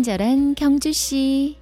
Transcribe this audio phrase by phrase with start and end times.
[0.00, 1.58] 친절한 경주 씨.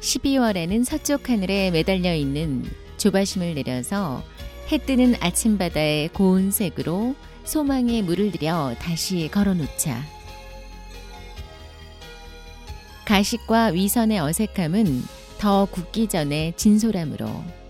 [0.00, 2.64] (12월에는) 서쪽 하늘에 매달려 있는
[2.96, 4.22] 조바심을 내려서
[4.70, 10.02] 해 뜨는 아침 바다의 고운 색으로 소망에 물을 들여 다시 걸어놓자.
[13.04, 15.02] 가식과 위선의 어색함은
[15.38, 17.61] 더 굳기 전에 진솔함으로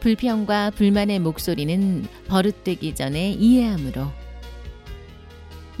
[0.00, 4.06] 불평과 불만의 목소리는 버릇되기 전에 이해함으로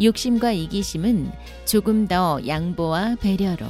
[0.02, 1.32] 욕심과 이기심은
[1.64, 3.66] 조금 더 양보와 배려로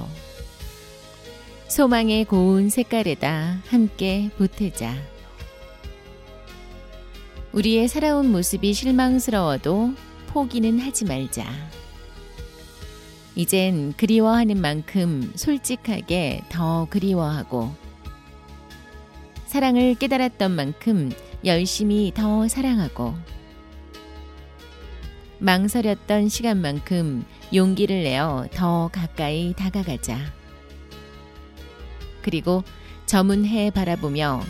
[1.68, 4.92] 소망의 고운 색깔에다 함께 보태자.
[7.52, 9.94] 우리의 살아온 모습이 실망스러워도
[10.28, 11.47] 포기는 하지 말자.
[13.36, 17.72] 이젠 그리워하는 만큼 솔직하게 더 그리워하고
[19.51, 21.11] 사랑을 깨달았던 만큼
[21.45, 23.17] 열심히 더 사랑하고
[25.41, 30.19] 망설였던 시간만큼 용기를 내어 더 가까이 다가가자.
[32.23, 32.62] 그리고
[33.06, 34.41] 저문 해 바라보며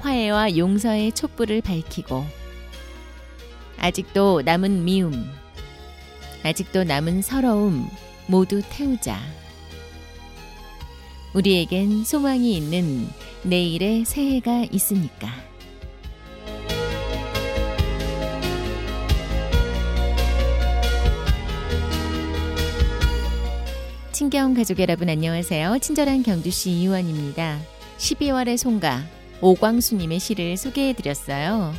[0.00, 2.24] 화해와 용서의 촛불을 밝히고
[3.78, 5.30] 아직도 남은 미움,
[6.42, 7.88] 아직도 남은 서러움
[8.26, 9.16] 모두 태우자.
[11.34, 13.08] 우리에겐 소망이 있는
[13.46, 15.28] 내일의 새해가 있으니까.
[24.12, 25.78] 친경 가족 여러분 안녕하세요.
[25.80, 27.58] 친절한 경주시 이원입니다.
[27.98, 29.04] 12월의 송가
[29.42, 31.74] 오광수님의 시를 소개해드렸어요.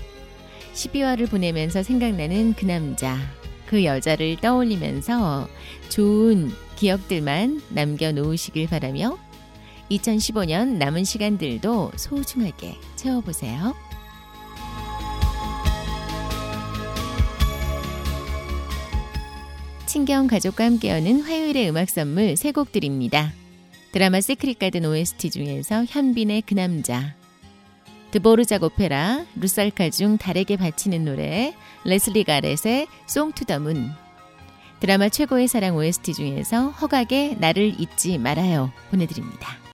[0.74, 3.18] 12월을 보내면서 생각나는 그 남자,
[3.66, 5.48] 그 여자를 떠올리면서
[5.90, 9.18] 좋은 기억들만 남겨놓으시길 바라며
[9.92, 13.74] 2015년 남은 시간들도 소중하게 채워보세요.
[19.86, 23.32] 친경 가족과 함께 여는 화요일의 음악 선물 세 곡 드립니다.
[23.92, 27.16] 드라마 세크릿 가든 OST 중에서 현빈의 그 남자,
[28.12, 33.90] 드보르작 오페라, 루살카 중 달에게 바치는 노래, 레슬리 가렛의 송투더 문,
[34.82, 39.65] 드라마 최고의 사랑 OST 중에서 허각의 나를 잊지 말아요 보내드립니다.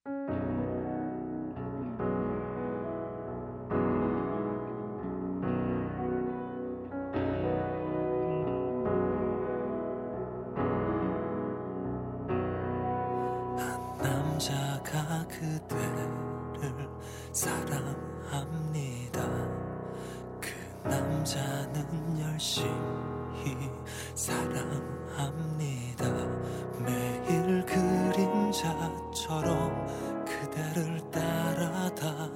[29.32, 32.28] 그림자처럼 그대를 따라다니며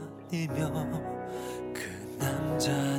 [1.74, 2.95] 그 남자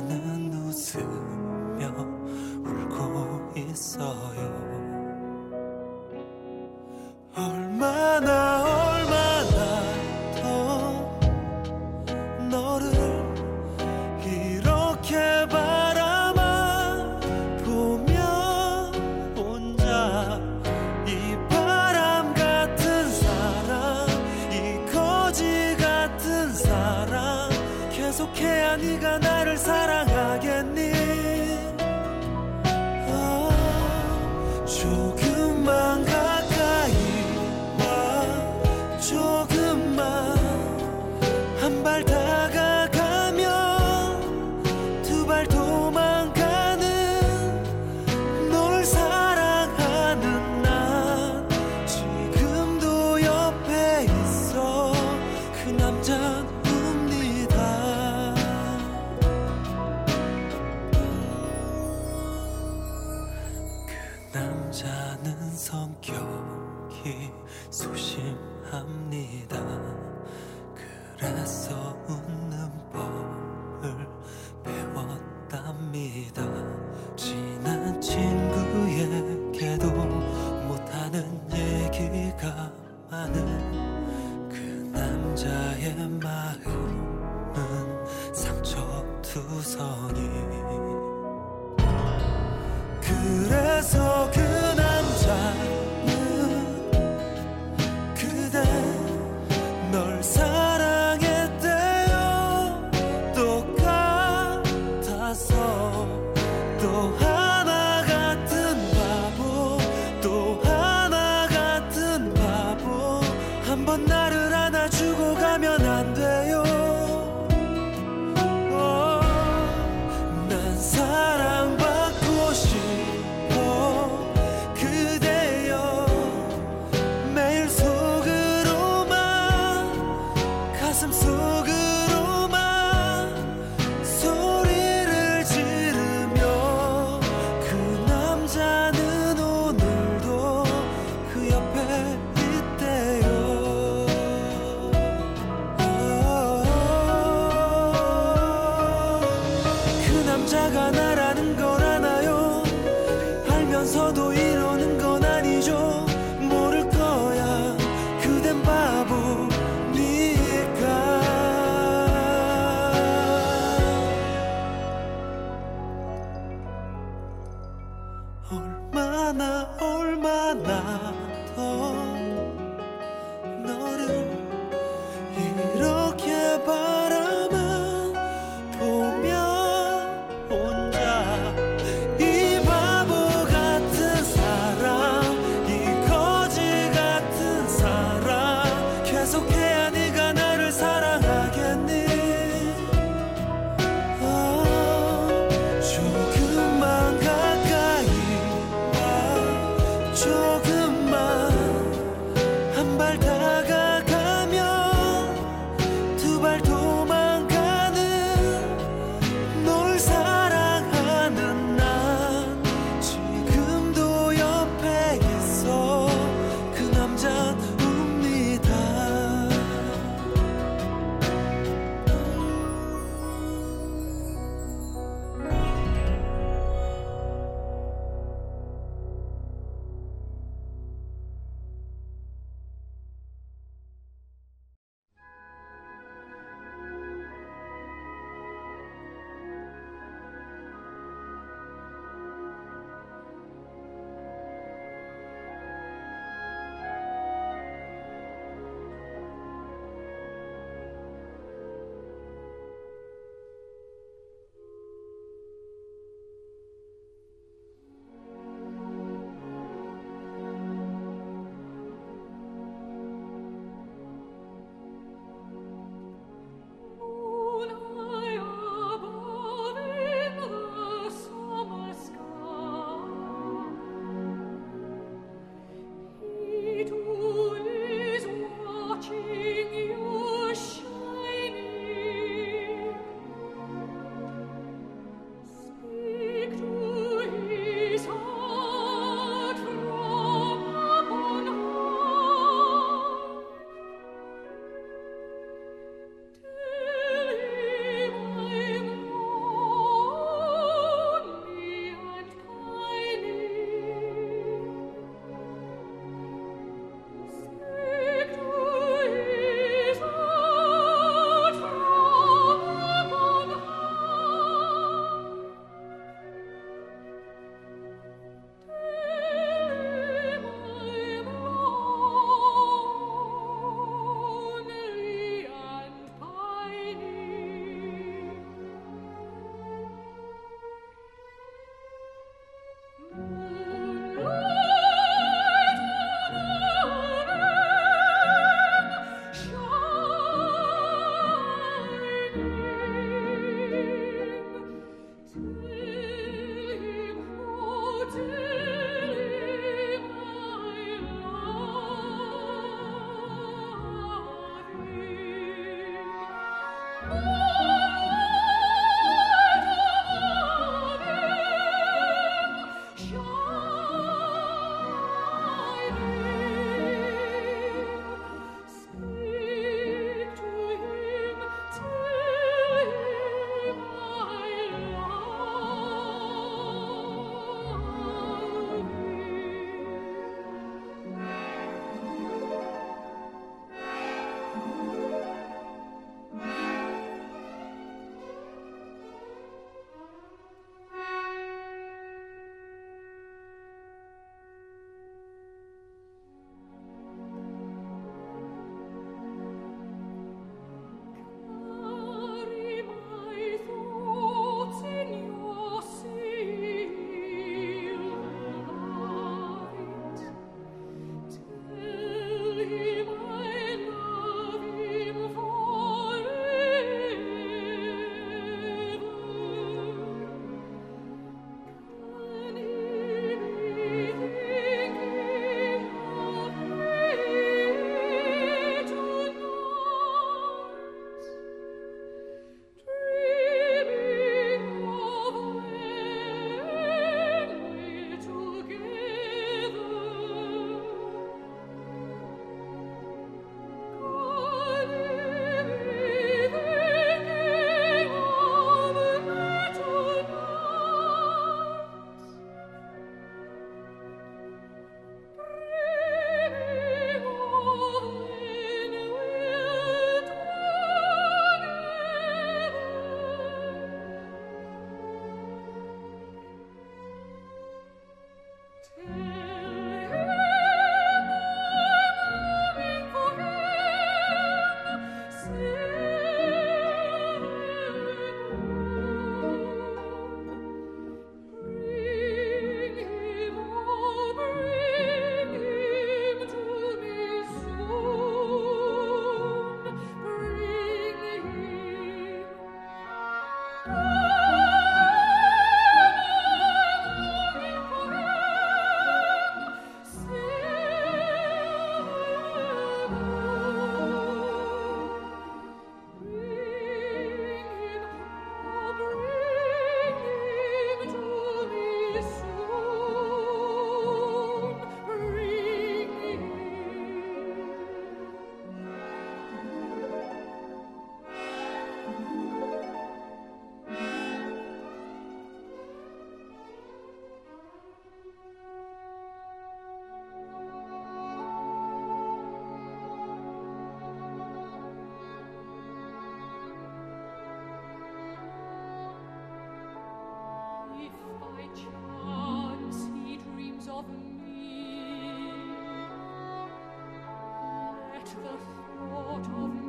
[548.27, 549.87] 슬픈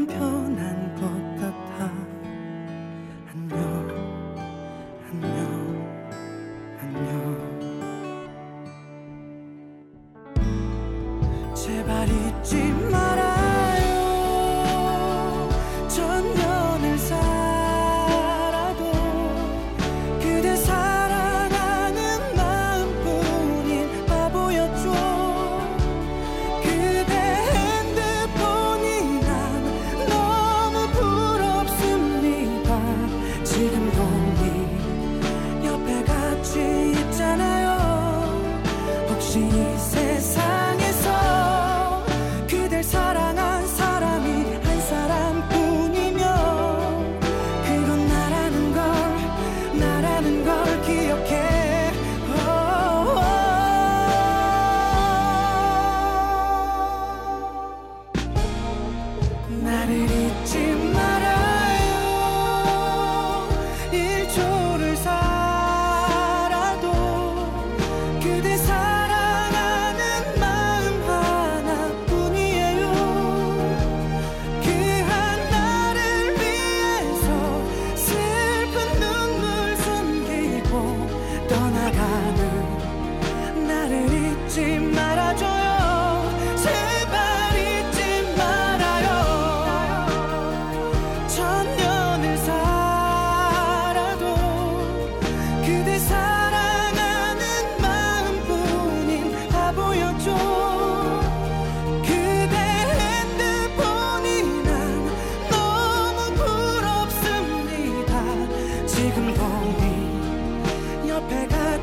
[0.00, 0.51] 떠날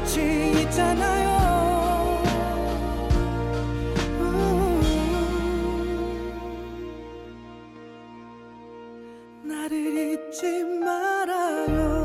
[0.09, 0.21] 같이
[0.63, 1.29] 있잖아요
[4.21, 4.81] 음.
[9.43, 11.99] 나를 잊지 말아요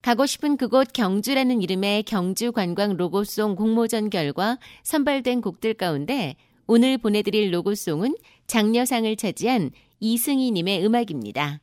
[0.00, 7.52] 가고 싶은 그곳 경주라는 이름의 경주 관광 로고송 공모전 결과 선발된 곡들 가운데 오늘 보내드릴
[7.52, 9.70] 로고송은 장려상을 차지한
[10.00, 11.60] 이승희님의 음악입니다.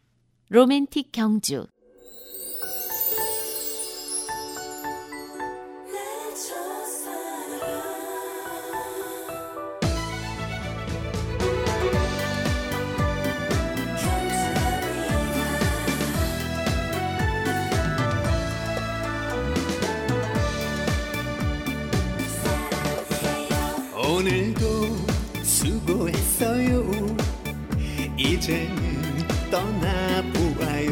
[0.50, 1.68] 로맨틱 경주.
[28.50, 30.90] 이제는 떠나보아요.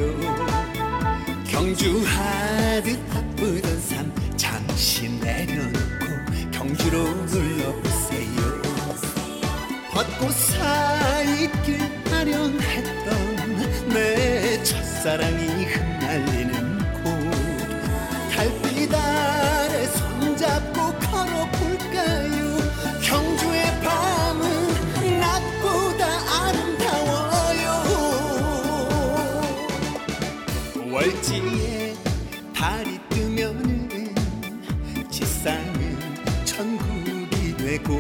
[1.48, 6.06] 경주하듯 바쁘던 삶 잠시 내려놓고
[6.52, 8.62] 경주로 눌러보세요.
[9.92, 11.80] 벚꽃 사이길
[12.14, 16.47] 아련했던 내 첫사랑이 흩날리
[31.28, 31.94] 지에
[32.56, 34.16] 달이 뜨면은
[35.12, 36.00] 지상은
[36.46, 37.96] 천국이 되고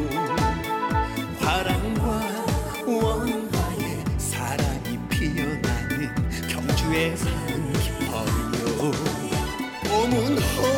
[1.37, 2.45] 화랑과
[2.85, 6.09] 원화의 사랑이 피어나는
[6.47, 7.17] 경주의
[7.73, 8.91] 깊어요.
[9.83, 10.76] 봄은 호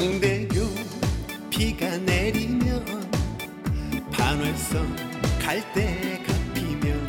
[0.00, 0.66] 동대교
[1.50, 2.82] 비가 내리면
[4.10, 4.96] 반월성
[5.38, 7.06] 갈대가 피면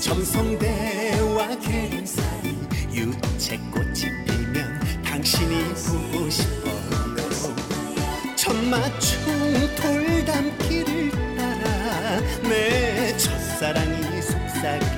[0.00, 2.56] 점성대와 계림 사이
[2.90, 7.54] 유채꽃이 피면 당신이 보고 싶어요
[8.34, 14.97] 천마총 돌담길을 따라 내 첫사랑이 속삭이